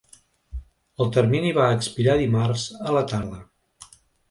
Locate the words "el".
1.05-1.11